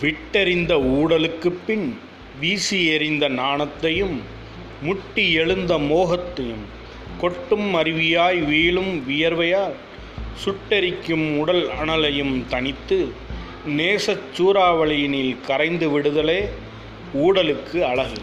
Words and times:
விட்டெறிந்த 0.00 0.74
ஊடலுக்குப் 0.76 1.58
பின் 1.66 1.98
வீசி 2.40 2.86
எறிந்த 2.86 3.28
நாணத்தையும் 3.28 4.20
முட்டி 4.82 5.32
எழுந்த 5.32 5.78
மோகத்தையும் 5.78 6.64
கொட்டும் 7.20 7.74
அருவியாய் 7.74 8.44
வீழும் 8.44 9.02
வியர்வையால் 9.08 9.72
சுட்டெரிக்கும் 10.44 11.36
உடல் 11.36 11.68
அனலையும் 11.84 12.46
தனித்து 12.48 13.12
நேசச் 13.68 14.20
சூறாவளியினில் 14.36 15.40
கரைந்து 15.40 15.90
விடுதலே 15.90 16.48
ஊடலுக்கு 17.14 17.82
அழகு. 17.82 18.20